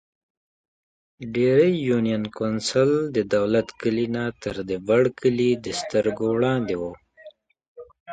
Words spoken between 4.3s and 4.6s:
تر